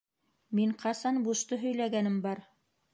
[0.59, 2.47] Мин ҡасан бушты һөйләгәнем бар?